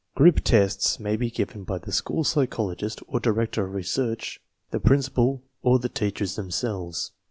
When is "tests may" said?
0.43-1.15